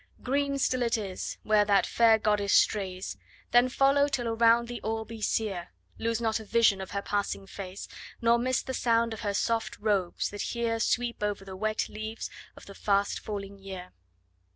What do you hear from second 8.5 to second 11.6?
the sound of her soft robes, that here Sweep over the